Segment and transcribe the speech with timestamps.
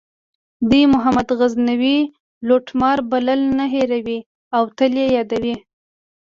[0.69, 1.97] دوی محمود غزنوي
[2.47, 4.19] لوټمار بلل نه هیروي
[4.55, 5.55] او تل یې یادوي.